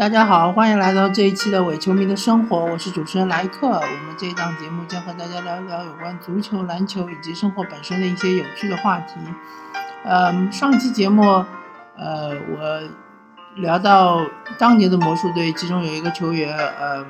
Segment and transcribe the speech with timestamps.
[0.00, 3.68] 大家好，欢迎来到这一期的伪球迷的生活，我是主持人莱克。
[3.68, 9.16] 我们这一档节目将和大家聊一聊有关足球、篮球以及生活本身的一些有趣的话题。
[10.06, 11.44] 嗯，上期节目，
[11.98, 12.80] 呃，我
[13.56, 14.24] 聊到
[14.56, 17.04] 当年的魔术队，其中有一个球员，呃，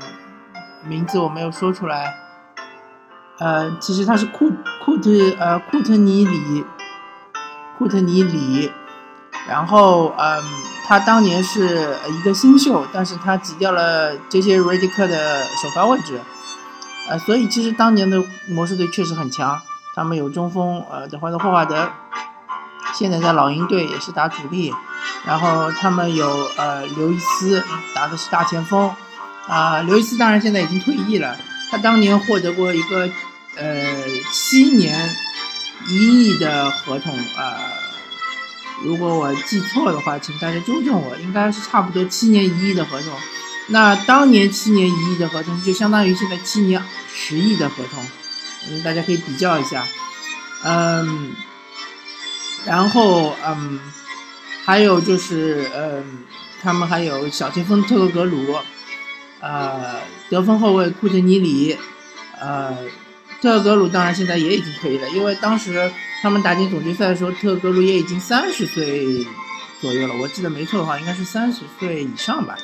[0.85, 2.13] 名字我没有说出来，
[3.39, 4.51] 呃，其实他是库
[4.85, 6.65] 库特呃库特尼里
[7.79, 8.73] 库特尼里，
[9.47, 10.43] 然后嗯。
[10.91, 16.21] 他当年是一个新秀，但是他挤掉了这些瑞迪克的首发位置，
[17.09, 19.63] 呃，所以其实当年的魔术队确实很强。
[19.95, 21.89] 他们有中锋，呃，德怀特霍华德，
[22.93, 24.75] 现在在老鹰队也是打主力。
[25.25, 27.63] 然后他们有呃刘易斯，
[27.95, 28.93] 打的是大前锋，
[29.47, 31.37] 啊，刘易斯当然现在已经退役了。
[31.71, 33.09] 他当年获得过一个
[33.57, 35.09] 呃七年
[35.87, 37.79] 一亿的合同，啊。
[38.83, 43.13] 如果我记错的话，请大家纠正我，应该是差不多七年一亿的合同。
[43.67, 46.83] 那当年七年一亿的合同，就相当于现在七年
[47.15, 48.03] 十亿的合同，
[48.69, 49.87] 嗯，大家可以比较一下。
[50.65, 51.33] 嗯，
[52.65, 53.79] 然后嗯，
[54.65, 56.25] 还有就是嗯，
[56.63, 58.57] 他们还有小前锋特洛格鲁，
[59.41, 61.77] 呃，得分后卫库特尼里，
[62.41, 62.75] 呃，
[63.43, 65.93] 特洛格鲁当然现在也已经退役了，因为当时。
[66.23, 69.27] 他们打进总决赛的时候，特格鲁也已经三十岁
[69.81, 70.15] 左右了。
[70.17, 72.57] 我记得没错的话，应该是三十岁以上吧。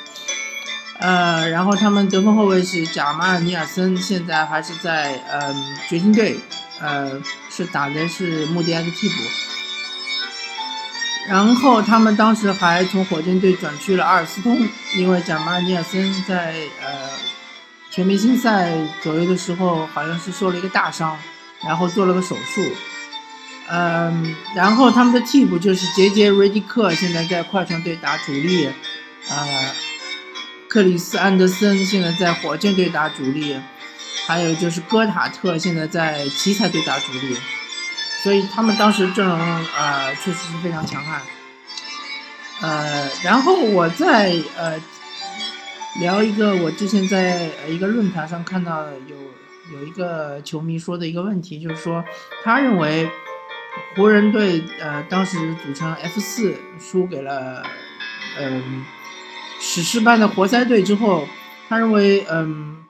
[0.99, 6.39] 呃，然后他们得分后卫是贾马尔尼尔森，现在还是在嗯掘金队，
[6.81, 9.15] 呃，是打的是穆迪埃的替补。
[11.29, 17.11] 然后他们当时还从火箭队转去了阿尔斯通，因为贾马尔尼尔森在呃
[17.91, 21.19] 全明星赛左右的时候，好像是受了一个大伤，
[21.67, 22.63] 然后做了个手术。
[23.69, 28.69] 嗯，然后他们的替补就是杰杰·瑞迪克，现在在快船队打主力。
[29.29, 29.73] 呃，
[30.69, 33.57] 克里斯·安德森现在在火箭队打主力，
[34.25, 37.37] 还有就是戈塔特现在在奇才队打主力。
[38.23, 41.21] 所以他们当时阵容呃确实是非常强悍。
[42.61, 44.81] 呃，然后我在呃
[46.01, 52.05] 聊一个我之前在一个论坛上看到有有一个球迷说的一个问题，就是说
[52.45, 53.11] 他认为。
[53.95, 57.63] 湖人队呃，当时组成 F 四输给了
[58.39, 58.85] 嗯
[59.61, 61.27] 史诗般的活塞队之后，
[61.69, 62.85] 他认为嗯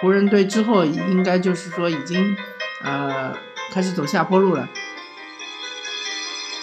[0.00, 2.36] 湖人队之后应该就是说已经
[2.82, 3.34] 呃
[3.72, 4.68] 开始走下坡路了，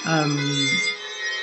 [0.07, 0.37] 嗯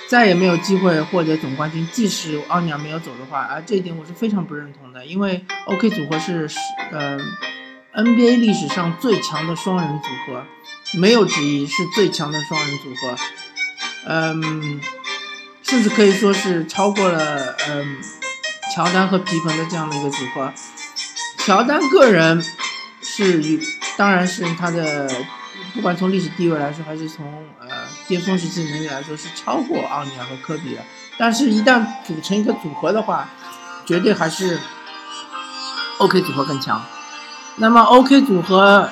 [0.09, 1.87] 再也没有机会获得总冠军。
[1.93, 6.49] 即使奥尼尔没有走的话，啊这一点我是非常不认同的，因为 OK 组合是
[6.91, 7.19] 呃
[7.95, 10.45] NBA 历史上最强的双人组合。
[10.97, 13.17] 没有之一，是最强的双人组合，
[14.07, 14.81] 嗯，
[15.63, 17.99] 甚至可以说是超过了嗯
[18.75, 20.53] 乔丹和皮蓬的这样的一个组合。
[21.39, 22.45] 乔丹个人
[23.03, 23.61] 是与，
[23.97, 25.11] 当然是他的，
[25.75, 27.27] 不管从历史地位来说，还是从
[27.61, 27.69] 呃
[28.07, 30.83] 巅峰时期能力来说，是超过奥尼尔和科比的。
[31.19, 33.29] 但是，一旦组成一个组合的话，
[33.85, 34.59] 绝对还是
[35.99, 36.83] OK 组合更强。
[37.57, 38.89] 那么，OK 组合。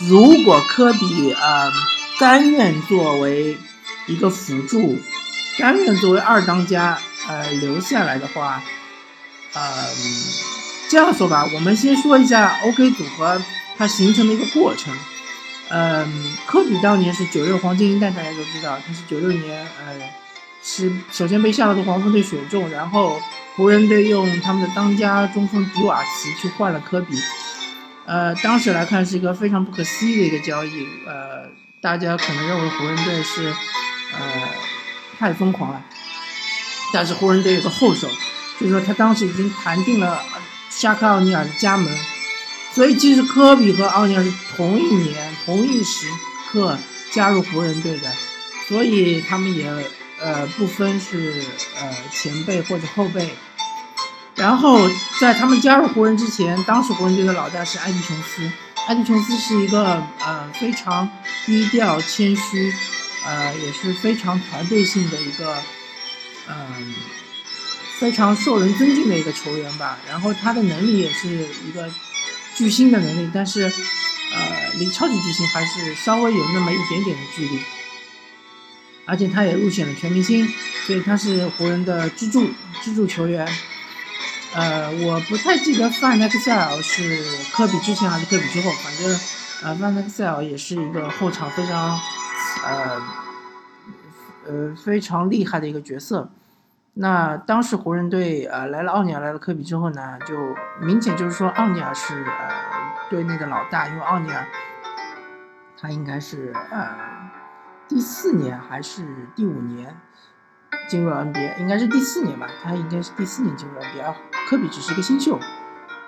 [0.00, 1.72] 如果科比呃
[2.18, 3.56] 甘愿作为
[4.06, 4.98] 一个辅助，
[5.58, 8.62] 甘愿作为二当家呃留下来的话，
[9.52, 9.62] 呃
[10.90, 13.40] 这样说吧，我们先说一下 OK 组合
[13.76, 14.92] 它形成的一个过程。
[15.70, 19.94] 嗯，科比当年是九六黄金一代，大家都知道，他是九六年呃
[20.62, 23.20] 是首先被夏洛特黄蜂队选中，然后
[23.56, 27.16] 湖人队用他们的当家中锋迪瓦茨去换了科比。
[28.06, 31.48] 呃，当时来看是一个非常不可思议的一个交易，呃，
[31.80, 34.48] 大家可能认为湖人队是，呃，
[35.18, 35.82] 太疯狂了，
[36.92, 38.06] 但是湖人队有个后手，
[38.60, 40.22] 就是说他当时已经谈定了
[40.68, 41.88] 夏克奥尼尔的加盟，
[42.72, 46.06] 所以其实科比和奥尼尔是同一年同一时
[46.50, 46.76] 刻
[47.10, 48.12] 加入湖人队的，
[48.68, 49.66] 所以他们也
[50.20, 51.42] 呃不分是
[51.80, 53.30] 呃前辈或者后辈。
[54.36, 54.88] 然后
[55.20, 58.50] 在他们加入湖人之前，当时湖人队的老大是埃迪琼斯。
[58.88, 61.08] 埃迪琼斯是一个呃非常
[61.46, 62.72] 低调谦虚，
[63.24, 65.56] 呃也是非常团队性的一个，
[66.48, 66.94] 嗯
[67.98, 69.98] 非常受人尊敬的一个球员吧。
[70.08, 71.28] 然后他的能力也是
[71.66, 71.88] 一个
[72.54, 77.60] 巨星的能力，但是呃离超级巨星还是稍微有那么一点点的距离。
[79.06, 80.46] 而且他也入选了全明星，
[80.86, 82.50] 所以他是湖人的支柱
[82.82, 83.48] 支柱球员。
[84.56, 87.02] 呃，我不太记得范德塞尔是
[87.52, 89.10] 科比之前还是科比之后，反正，
[89.64, 91.98] 呃，范德塞尔也是一个后场非常，
[92.64, 93.02] 呃，
[94.46, 96.30] 呃非常厉害的一个角色。
[96.96, 100.36] 那当时湖人队呃来了奥尼尔来了科比之后呢，就
[100.80, 102.54] 明显就是说奥尼尔是呃
[103.10, 104.46] 队内的老大，因为奥尼尔
[105.80, 106.88] 他应该是呃
[107.88, 109.04] 第四年还是
[109.34, 109.96] 第五年
[110.88, 114.14] 进入了 NBA，应该是第四年吧，他应该是第四年进入 NBA，
[114.48, 115.38] 科比只是一个新秀。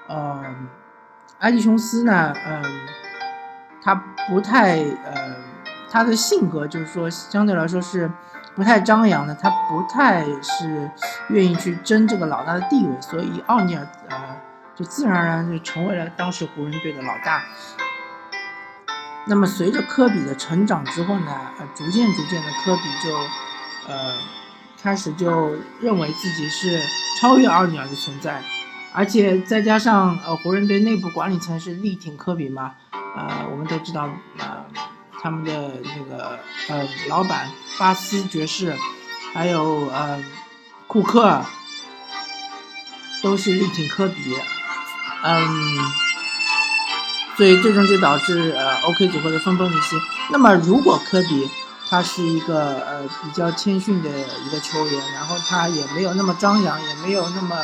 [0.08, 0.68] 嗯，
[1.38, 2.62] 埃迪琼斯呢，嗯，
[3.82, 3.94] 他
[4.28, 5.36] 不太呃
[5.90, 8.10] 他的性格就是说相对来说是。
[8.54, 10.90] 不太张扬的，他不太是
[11.28, 14.16] 愿意去争这个老大的地位，所以奥尼尔呃
[14.74, 17.42] 就自然而然就成为了当时湖人队的老大。
[19.26, 23.14] 那么随着科比的成长之后呢，呃，逐渐逐渐的科比就
[23.92, 24.14] 呃
[24.82, 26.80] 开始就认为自己是
[27.20, 28.42] 超越奥尼尔的存在，
[28.92, 34.02] 而且再加上呃湖人队内部管理层是力挺科比嘛，啊，我们都知道
[34.38, 34.66] 啊。
[35.18, 36.38] 他们的那个
[36.68, 38.76] 呃老板巴斯爵士，
[39.32, 40.22] 还有呃
[40.86, 41.44] 库克，
[43.22, 44.36] 都是力挺科比，
[45.24, 45.78] 嗯，
[47.36, 49.96] 所以最终就导致呃 OK 组合的分崩离析。
[50.30, 51.50] 那么如果科比
[51.88, 57.56] 他是一个呃比较谦逊的一个球员，然后他也没有那么张扬，也没有那么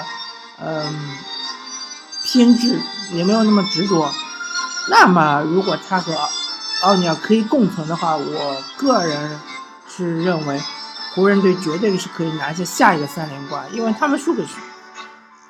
[0.59, 1.17] 嗯
[2.25, 2.81] 偏执，
[3.13, 4.09] 也没有那么执着，
[4.89, 6.17] 那么如果他和
[6.83, 9.41] 奥尼尔可以共存的话，我个人
[9.89, 10.61] 是认为
[11.15, 14.45] 湖人队绝对是可以拿下下一个三连冠，因为他们输给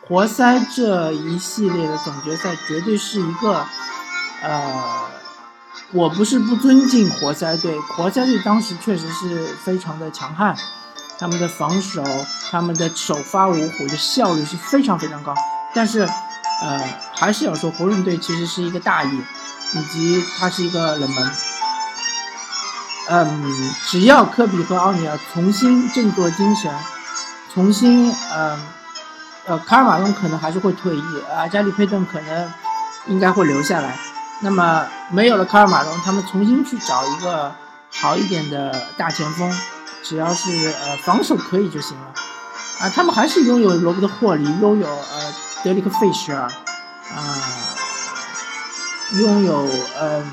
[0.08, 3.64] 活塞这一系列的总决赛绝对是一个，
[4.42, 5.08] 呃，
[5.92, 10.56] 我不是不尊敬活塞队，活塞队当时确实是非常的强悍，
[11.18, 12.02] 他们的防守，
[12.50, 15.34] 他们的首发五虎的效率是非常非常高，
[15.74, 16.00] 但是，
[16.62, 16.80] 呃，
[17.14, 19.22] 还是要说湖人队其实是一个大意。
[19.74, 21.30] 以及他是一个冷门，
[23.08, 26.70] 嗯，只要科比和奥尼尔重新振作精神，
[27.54, 28.60] 重新，嗯，
[29.46, 32.52] 呃，卡尔马龙可能还是会退役，啊，加里佩顿可能
[33.06, 33.98] 应该会留下来。
[34.42, 37.52] 那么没有了卡尔马龙，他们重新去找一个
[37.90, 39.50] 好一点的大前锋，
[40.02, 40.50] 只要是
[40.82, 42.06] 呃防守可以就行了。
[42.80, 45.34] 啊，他们还是拥有罗伯特霍利，拥有呃
[45.64, 46.42] 德里克费舍尔，
[47.14, 47.58] 啊。
[49.20, 49.68] 拥有
[49.98, 50.24] 呃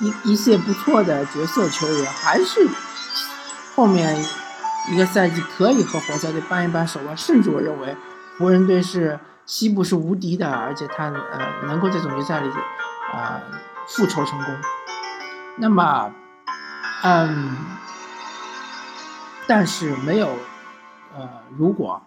[0.00, 2.68] 一一些不错的角色球员，还是
[3.74, 4.22] 后面
[4.90, 7.96] 一个赛季可以和活塞队扳一扳手腕，甚至我认为
[8.36, 9.18] 湖人队是
[9.52, 12.48] 西部是无敌的，而且他呃能够在总决赛里
[13.12, 13.38] 啊
[13.86, 14.56] 复仇成功。
[15.58, 16.10] 那么
[17.02, 17.54] 嗯，
[19.46, 20.30] 但是没有
[21.14, 21.28] 呃
[21.58, 22.02] 如果，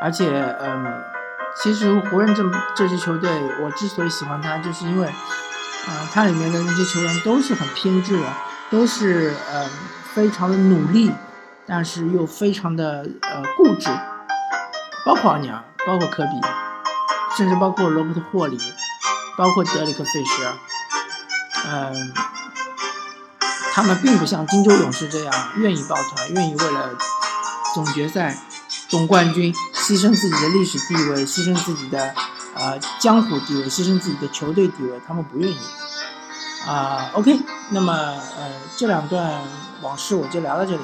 [0.00, 1.04] 而且嗯。
[1.60, 2.44] 其实湖人这
[2.76, 3.28] 这支球队，
[3.60, 8.24] 我之所以喜欢他，就是因为，啊，他里面的那些球员都是很偏执的，
[8.70, 9.68] 都是呃
[10.14, 11.12] 非常的努力，
[11.66, 13.90] 但是又非常的呃固执，
[15.04, 16.40] 包括奥尼尔，包括科比，
[17.36, 18.58] 甚至包括罗伯特霍里，
[19.36, 20.54] 包括德里克费舍尔，
[21.66, 22.12] 嗯，
[23.72, 26.90] 他们并不像金州勇士这样愿意抱团，愿意为了
[27.74, 28.38] 总决赛。
[28.88, 32.12] 总冠军牺牲自己的历史地位，牺牲自己的
[32.54, 35.58] 呃江湖地位，牺牲自己的球队地位，他们不愿意
[36.66, 37.08] 啊。
[37.12, 37.38] OK，
[37.68, 39.42] 那么呃这两段
[39.80, 40.80] 往事我就聊到这里。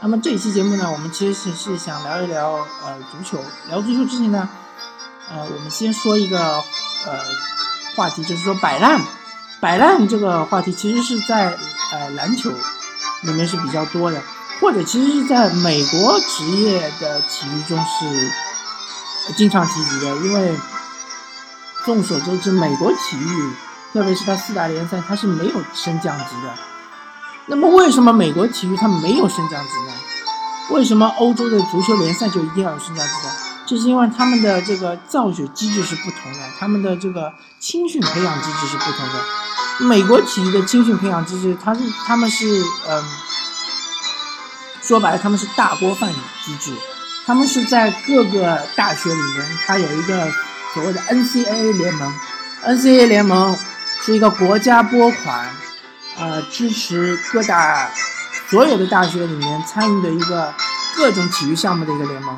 [0.00, 2.52] 那么这一期节目呢，我们其实是想聊一聊
[2.84, 3.42] 呃足球。
[3.68, 4.48] 聊足球之前呢，
[5.30, 6.38] 呃我们先说一个
[7.06, 7.18] 呃
[7.96, 9.00] 话题，就是说摆烂。
[9.60, 11.56] 摆烂这个话题其实是在
[11.92, 12.50] 呃篮球
[13.22, 14.20] 里面是比较多的。
[14.60, 20.54] 或者其实是在美国职业的体育中是经常提及的，因为
[21.86, 23.52] 众所周知，美国体育，
[23.94, 26.54] 特别是它四大联赛，它是没有升降级的。
[27.46, 29.92] 那么为什么美国体育它没有升降级呢？
[30.72, 33.32] 为什么欧洲的足球联赛就一定要有升降级呢？
[33.70, 39.86] 这是因为他们的这个造血机制是不同的，他们的这个青训培养机制是不同的。
[39.86, 42.44] 美国体育的青训培养机制，它是他们是
[42.88, 43.04] 嗯。
[44.82, 46.12] 说白了，他们是大锅饭
[46.44, 46.74] 机制，
[47.24, 50.28] 他们是在各个大学里面，它有一个
[50.74, 52.12] 所谓的 NCAA 联盟
[52.64, 53.56] ，NCAA 联盟
[54.02, 55.48] 是一个国家拨款，
[56.18, 57.88] 呃，支持各大
[58.48, 60.52] 所有的大学里面参与的一个
[60.96, 62.36] 各种体育项目的一个联盟。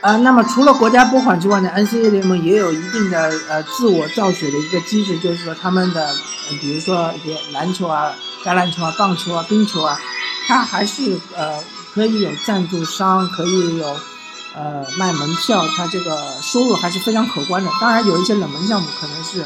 [0.00, 6.14] 呃，那么除了国家拨款之外呢，NCAA 联盟也有一定的呃自我造血的一个机制，就是说他们的，
[6.60, 8.14] 比如说一些篮球啊、
[8.44, 9.98] 橄榄球啊、棒球啊、冰球啊。
[10.46, 11.62] 它还是呃
[11.92, 13.86] 可以有赞助商，可以有
[14.54, 17.70] 呃卖门票，它这个收入还是非常可观的。
[17.78, 19.44] 当然有一些冷门项目可能是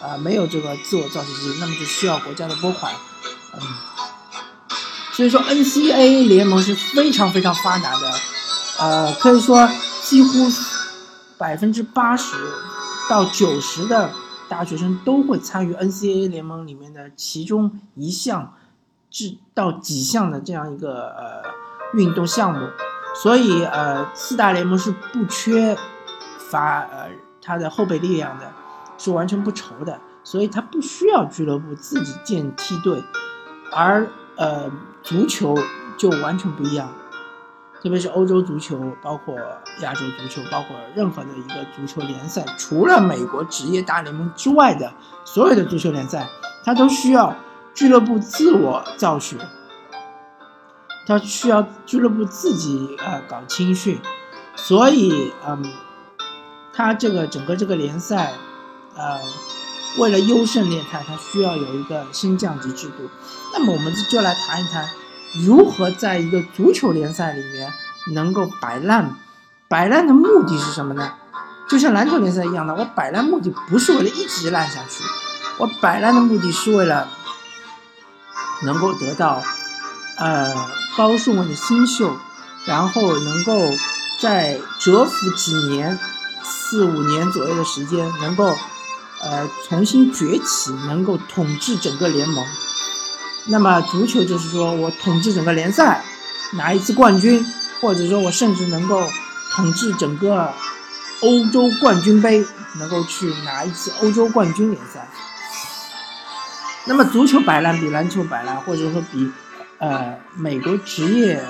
[0.00, 2.90] 呃没有这个自我造血机制，那么就需要国家的拨款。
[3.52, 3.60] 嗯，
[5.12, 8.10] 所以说 NCAA 联盟是非常非常发达的，
[8.80, 9.68] 呃，可以说
[10.02, 10.28] 几乎
[11.36, 12.34] 百分之八十
[13.08, 14.10] 到九十的
[14.48, 18.54] 大学生都会参与 NCAA 联盟里面的其中一项
[19.10, 21.50] 至到几项的这样一个呃
[21.94, 22.68] 运动项目，
[23.22, 25.76] 所以呃四大联盟是不缺
[26.50, 27.10] 乏呃
[27.42, 28.50] 他的后备力量的，
[28.96, 30.00] 是完全不愁的。
[30.22, 33.02] 所以他不需要俱乐部自己建梯队，
[33.72, 34.06] 而
[34.36, 34.70] 呃
[35.02, 35.58] 足球
[35.96, 36.88] 就完全不一样，
[37.82, 39.34] 特别是欧洲足球，包括
[39.80, 44.92] 亚洲足球，包括任何的一个足球联赛，除了美国职业大联盟之外的
[45.24, 46.28] 所有的足球联赛，
[46.64, 47.34] 它都需要
[47.74, 49.36] 俱乐部自我造血，
[51.06, 54.00] 它需要俱乐部自己呃搞青训，
[54.56, 55.64] 所以嗯，
[56.72, 58.32] 它这个整个这个联赛，
[58.96, 59.18] 呃。
[59.98, 63.10] 为了优胜劣汰，它需要有一个升降级制度。
[63.52, 64.88] 那么我们就来谈一谈，
[65.34, 67.72] 如何在一个足球联赛里面
[68.12, 69.14] 能够摆烂。
[69.68, 71.12] 摆烂的目的是什么呢？
[71.68, 75.04] 就像篮球联赛一样的，我摆烂目的不是为了一直烂下去，
[75.58, 77.08] 我摆烂的目的是为了
[78.64, 79.42] 能够得到
[80.16, 80.52] 呃
[80.96, 82.16] 高顺位的新秀，
[82.66, 83.52] 然后能够
[84.20, 85.98] 在蛰伏几年、
[86.42, 88.56] 四五年左右的时间能够。
[89.22, 92.42] 呃，重新崛起，能够统治整个联盟。
[93.46, 96.04] 那么足球就是说我统治整个联赛，
[96.52, 97.44] 拿一次冠军，
[97.80, 99.02] 或者说我甚至能够
[99.52, 100.52] 统治整个
[101.20, 102.44] 欧洲冠军杯，
[102.78, 105.08] 能够去拿一次欧洲冠军联赛。
[106.84, 109.30] 那么足球摆烂比篮球摆烂，或者说比
[109.78, 111.42] 呃美国职业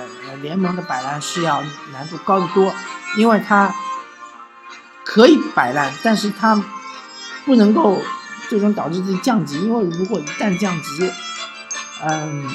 [0.43, 2.73] 联盟的摆烂是要难度高得多，
[3.17, 3.75] 因为它
[5.05, 6.63] 可以摆烂，但是它。
[7.47, 7.99] 不能够
[8.51, 11.11] 最终导致自己降级，因为如果一旦降级，
[12.09, 12.49] 嗯，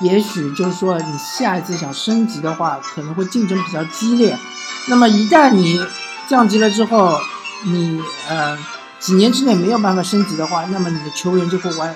[0.00, 4.38] 也许就是说你下一次想升级的话，可能会竞争比较激烈。
[4.86, 5.80] 那么一旦你
[6.28, 7.20] 降级了之后，
[7.64, 8.58] 你呃
[8.98, 11.94] 几年之内没有办法升级的话，那么你的球员就会完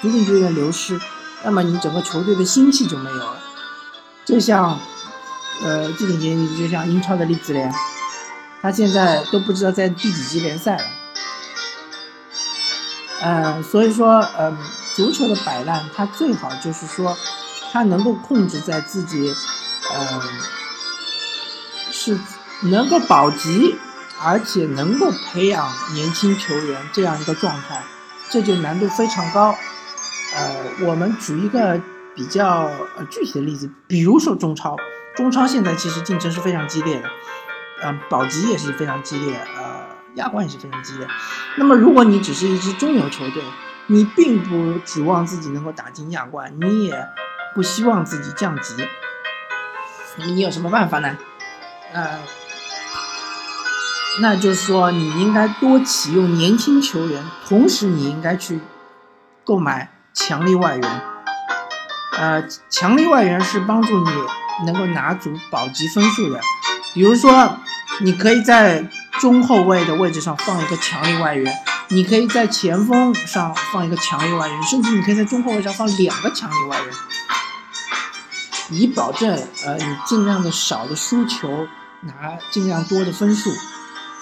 [0.00, 1.00] 逐渐逐渐流失，
[1.42, 3.36] 那么你整个球队的心气就没有了。
[4.24, 4.78] 就像
[5.62, 7.72] 呃这几年你就像英超的例子联。
[8.62, 10.84] 他现在都不知道在第几级联赛了，
[13.22, 14.54] 呃，所以说，嗯，
[15.00, 17.16] 足球的摆烂，它最好就是说，
[17.72, 19.34] 它能够控制在自己，
[19.94, 20.20] 嗯，
[21.90, 22.18] 是
[22.64, 23.76] 能够保级，
[24.22, 27.82] 而且能够培养年轻球员这样一个状态，
[28.28, 29.54] 这就难度非常高。
[30.36, 31.80] 呃，我们举一个
[32.14, 32.70] 比较
[33.08, 34.76] 具体的例子，比如说中超，
[35.16, 37.08] 中超现在其实竞争是非常激烈的。
[37.84, 39.80] 嗯，保级也是非常激烈，呃，
[40.16, 41.08] 亚冠也是非常激烈。
[41.56, 43.42] 那么，如果你只是一支中游球队，
[43.92, 47.08] 你并不指望自己能够打进亚冠，你也
[47.56, 48.76] 不希望自己降级，
[50.16, 51.18] 你有什么办法呢？
[51.92, 52.20] 呃，
[54.20, 58.60] 那就是说，你应该多启用年轻球员，同时你应该去
[59.42, 61.02] 购买强力外援。
[62.16, 64.10] 呃，强力外援是帮助你
[64.66, 66.40] 能够拿足保级分数的，
[66.94, 67.58] 比如说。
[68.02, 68.88] 你可以在
[69.20, 71.52] 中后卫的位置上放一个强力外援，
[71.92, 76.94] 你可以在前锋上放一个强力外援，甚至你可以在中后卫上放两个强力外援，
[78.70, 79.28] 以保证
[79.64, 81.66] 呃你尽量的少的输球，
[82.02, 82.12] 拿
[82.52, 83.50] 尽量多的分数。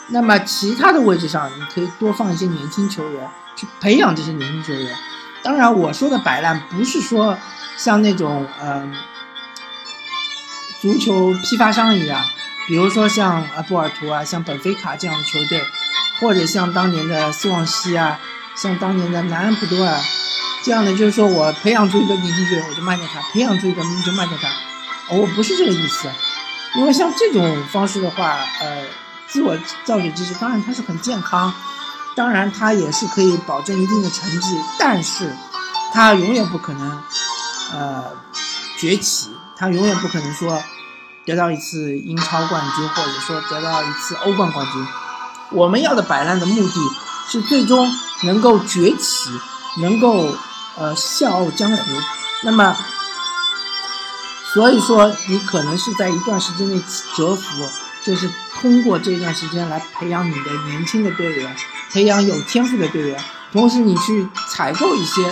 [0.09, 4.97] 那么其他的位置上，你可以多放一些年轻球员，去培养这些年轻球员。
[5.43, 7.37] 当然，我说的摆烂不是说
[7.77, 8.91] 像那种呃
[10.81, 12.25] 足球批发商一样。
[12.67, 15.63] 比如说像阿波尔图啊，像本菲卡这样的球队，
[16.21, 18.19] 或者像当年的斯旺西啊，
[18.57, 20.01] 像当年的南安普多啊，
[20.65, 24.49] 这样的就是说我培养出一个年轻球员，我就卖掉他；培养出一个就卖掉他。
[25.17, 26.09] 我不是这个意思，
[26.77, 28.85] 因为像这种方式的话，呃，
[29.27, 31.53] 自我造血机制当然它是很健康，
[32.15, 35.33] 当然它也是可以保证一定的成绩，但是
[35.93, 37.03] 它永远不可能
[37.73, 38.05] 呃
[38.79, 40.63] 崛起，它永远不可能说。
[41.25, 44.87] 得到一次英超冠军，或者说得到一次欧冠冠军，
[45.51, 46.75] 我们要的摆烂的目的
[47.29, 47.91] 是最终
[48.25, 49.31] 能够崛起，
[49.81, 50.35] 能够
[50.77, 51.83] 呃笑傲江湖。
[52.43, 52.77] 那么，
[54.53, 56.81] 所以说你可能是在一段时间内
[57.17, 57.69] 蛰伏，
[58.05, 61.57] 就是通过这段时间来培养你的年轻的队员，
[61.93, 65.23] 培养有天赋的队员，同时你去采购一些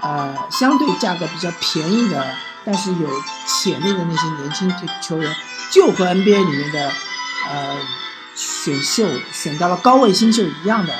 [0.00, 2.24] 呃相对价格比较便宜的。
[2.68, 3.08] 但是有
[3.46, 5.36] 潜力的那些年轻球球员，
[5.70, 6.90] 就和 NBA 里面的，
[7.48, 7.76] 呃，
[8.36, 10.94] 选秀选到了高位新秀一样的。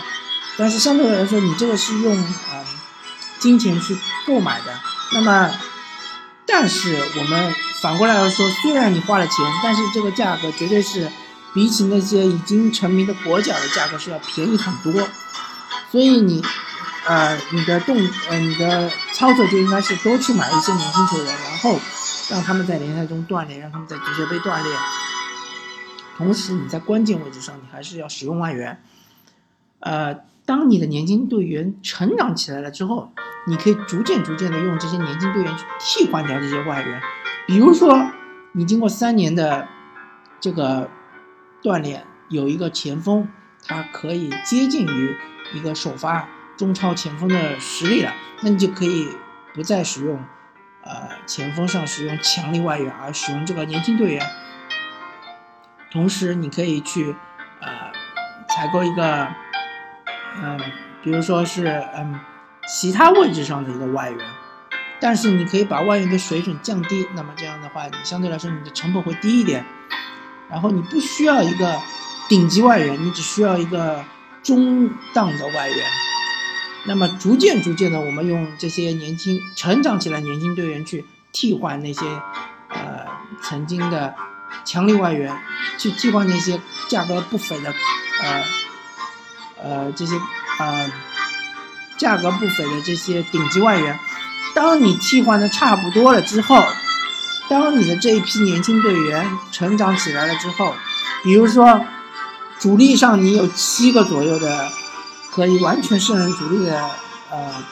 [0.58, 2.64] 但是相对来说，你这个是用呃
[3.38, 4.72] 金钱去购买的，
[5.12, 5.50] 那么，
[6.46, 11.12] 但是我们反过来来说，虽然你花了钱，但是这个价格绝对是
[11.52, 15.06] 比起那些已经成名的国脚的价格是要便宜很多。
[15.92, 16.42] 所以你，
[17.04, 17.96] 呃，你的动，
[18.30, 21.78] 呃，你的操作就应该是多去买一些年轻球员，然后
[22.30, 24.74] 让他们在联赛中锻炼，让他们在足协杯锻炼。
[26.16, 28.82] 同时，你在关键位置上，你还是要使用外援。
[29.80, 30.14] 呃，
[30.46, 33.12] 当你的年轻队员成长起来了之后，
[33.46, 37.00] 你可以逐渐逐渐的用这些年轻队员去替换掉这些外援。
[37.46, 38.10] 比如说，
[38.52, 39.68] 你经过三年的
[40.40, 40.88] 这个
[41.62, 43.28] 锻炼，有一个前锋，
[43.66, 45.16] 他可以接近于
[45.52, 49.08] 一个首发中超前锋的实力了，那你就可以
[49.54, 50.18] 不再使用
[50.82, 54.26] 呃前锋上使用强力外援，而使用这个年轻队员。
[55.90, 57.14] 同时，你可以去
[57.60, 57.68] 呃
[58.48, 59.28] 采购一个。
[60.38, 60.60] 嗯，
[61.02, 62.20] 比如说是嗯，
[62.68, 64.18] 其他位置上的一个外援，
[65.00, 69.64] 但是你可以把外援的水准降低，那么这样的话，你相对来说你的成本会低一点，
[70.50, 71.80] 然后你不需要一个
[72.28, 74.04] 顶级外援，你只需要一个
[74.42, 75.78] 中档的外援，
[76.84, 82.04] 那么逐渐逐渐的，我们用这些年轻成长起来年轻队员去替换那些
[82.68, 83.06] 呃
[83.40, 84.14] 曾经的
[84.66, 85.34] 强力外援，
[85.78, 87.72] 去替换那些价格不菲的
[88.22, 88.44] 呃。
[89.58, 90.14] 呃，这些
[90.58, 90.92] 呃
[91.96, 93.98] 价格不菲的这些顶级外援，
[94.54, 96.62] 当你替换的差不多了之后，
[97.48, 100.74] 当你的这一批年轻队员成长起来了之后，
[101.24, 101.86] 比如说
[102.58, 104.70] 主力上你有七个左右的
[105.30, 106.90] 可以完全胜任主力的
[107.30, 107.64] 呃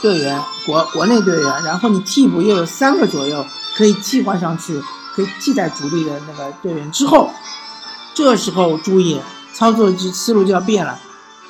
[0.00, 3.44] 队员，国国内队员，然后你替补又有三个左右
[3.76, 4.80] 可以替换上去，
[5.14, 7.30] 可以替代主力的那个队员之后，
[8.14, 9.20] 这时候注意。
[9.56, 10.98] 操作就思路就要变了，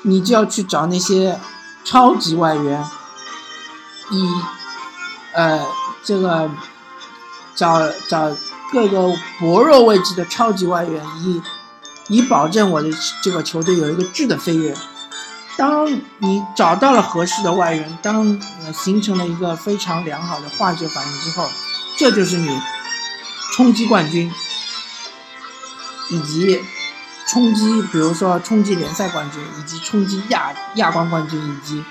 [0.02, 1.40] 你就要去找那些
[1.86, 2.84] 超级外援，
[4.10, 4.28] 以
[5.32, 5.66] 呃
[6.02, 6.50] 这个
[7.54, 8.30] 找找
[8.70, 9.10] 各个
[9.40, 11.40] 薄弱位置的超级外援，以
[12.08, 12.90] 以保证我的
[13.22, 14.76] 这个球队有一个质的飞跃。
[15.56, 18.38] 当你找到了合适的外援，当
[18.74, 21.48] 形成了一个非常良好的化学反应之后，
[21.96, 22.60] 这就是你
[23.54, 24.32] 冲击冠军
[26.10, 26.60] 以及。
[27.26, 31.82] 冲击，比如说冲击联赛冠军，以及冲击亚亚冠冠军以及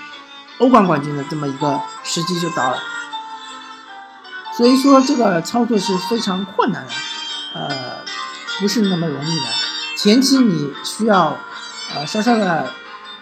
[0.58, 2.78] 欧冠冠军的这么一个时机就到了。
[4.56, 6.92] 所以说这个操作是非常困难的，
[7.52, 7.96] 呃，
[8.60, 9.44] 不是那么容易的。
[9.98, 11.36] 前期你需要
[11.94, 12.72] 呃稍稍的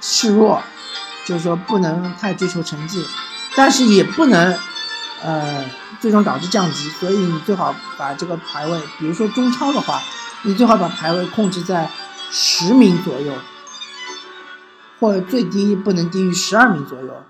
[0.03, 0.63] 示弱，
[1.25, 3.05] 就是说不能太追求成绩，
[3.57, 4.57] 但是也不能
[5.23, 5.65] 呃
[6.01, 6.89] 最终导致降级。
[6.91, 10.01] 所以你最好把这个排位，比如说中超的话，
[10.43, 11.91] 你最好把排位控制在。
[12.35, 13.35] 十名左右，
[14.99, 17.23] 或者最低不能低于十二名左右。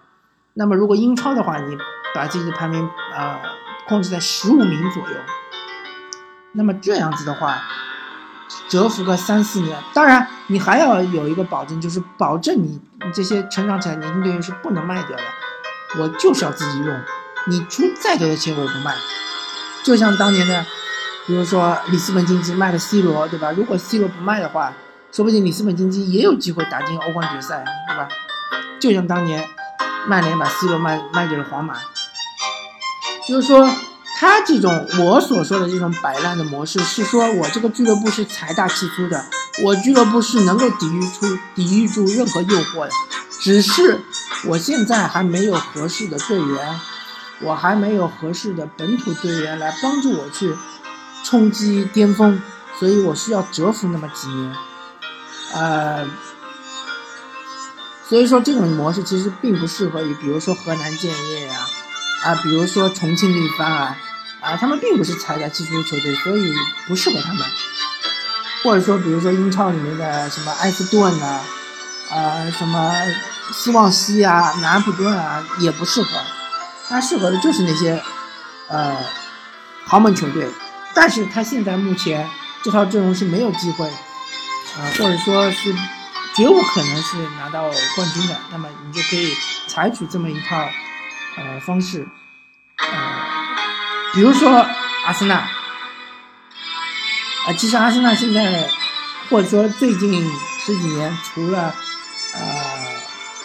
[0.55, 1.77] 那么，如果英超的话，你
[2.15, 3.41] 把自己的排名啊
[3.89, 5.17] 控制在十五名左右。
[6.53, 7.61] 那么这样子的话，
[8.69, 9.77] 蛰伏个三四年。
[9.93, 15.23] 当然，你还要有一个保证，就是保证你你这些成长起来年轻队员是不能卖掉的。
[15.99, 17.01] 我就是要自己用，
[17.49, 18.95] 你出再多的钱我也不卖。
[19.85, 20.65] 就像当年的，
[21.27, 23.51] 比如说里斯本竞技卖了 C 罗，对吧？
[23.53, 24.73] 如果 C 罗不卖的话，
[25.11, 28.09] 说不定里斯本竞技也有机会打进欧冠决赛，对吧？
[28.81, 29.45] 就像当年
[30.07, 31.75] 曼联把 C 罗卖卖给了皇马，
[33.29, 33.69] 就是说
[34.19, 39.25] 他这种我所说的这种摆烂的模式，是说我这个俱乐部是财大气粗的，
[39.65, 42.91] 我俱乐部是能够抵御出抵御住任何诱惑的，
[43.41, 44.01] 只是
[44.45, 46.81] 我现在还没有合适的队员，
[47.43, 50.55] 我还没有合适的本土队员来帮助我去
[51.25, 52.41] 冲击巅峰，
[52.79, 54.55] 所以我需要蛰伏那么几年。
[55.55, 56.07] 呃，
[58.09, 61.55] 所以说这种模式其实并不适合于，比如说河南建业呀，
[62.25, 63.97] 啊，比如说重庆力帆啊，
[64.41, 66.53] 啊，他们并不是财大气粗的球队，所以
[66.87, 67.43] 不适合他们。
[68.65, 71.41] 或者说，比如说英超里面的什么埃斯顿啊，
[72.11, 72.95] 啊，什么
[73.53, 76.09] 斯旺西啊、南普顿啊，也不适合。
[76.93, 77.99] 他适合的就是那些
[78.69, 78.95] 呃
[79.87, 80.47] 豪门球队，
[80.95, 82.29] 但是他现在目前
[82.63, 83.91] 这套阵容是没有机会。
[84.75, 85.71] 啊，或者说是
[86.35, 90.67] 绝无可能是拿到冠军的，那么你就可以采取这么一套
[91.37, 92.09] 呃方式，
[92.79, 92.87] 呃，
[94.15, 94.67] 比如说
[95.05, 95.51] 阿森纳，啊，
[97.59, 98.67] 其实阿森纳现在
[99.29, 100.33] 或者说最近
[100.65, 101.75] 十几年，除了
[102.35, 102.41] 呃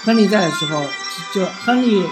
[0.05, 0.85] 亨利在的时候，
[1.33, 2.09] 就亨利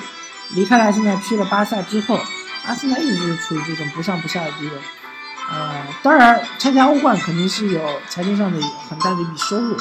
[0.51, 2.19] 离开了阿森纳去了巴萨之后，
[2.65, 4.71] 阿森纳一直处于这种不上不下的地位。
[5.49, 9.77] 呃，当然，参加欧冠肯定是有财政上的很大的一笔收入，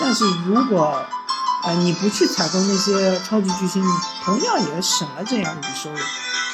[0.00, 1.04] 但是如果
[1.62, 3.82] 呃，你不去采购那些超级巨星，
[4.24, 5.98] 同样也省了这样一笔收入。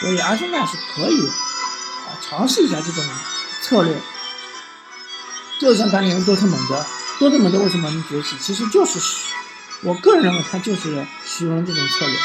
[0.00, 3.04] 所以阿森纳是可以啊尝试一下这种
[3.62, 3.96] 策略。
[5.60, 6.86] 就像当年多特蒙德，
[7.18, 8.36] 多特蒙德为什么能崛起？
[8.40, 8.98] 其实就是
[9.82, 12.16] 我个人认为他就是使用这种策略。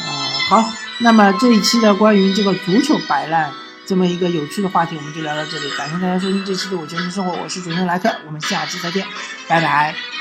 [0.00, 3.50] 呃，好，那么这一期的关于这个足球摆烂
[3.86, 5.70] 这么一个有趣的话题，我们就聊到这里。
[5.76, 9.04] 感谢大家收听这期的《我球迷生活》，我是主持人莱克，我们下期再见，
[9.48, 10.17] 拜拜。